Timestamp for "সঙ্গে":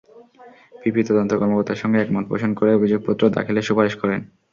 1.81-1.97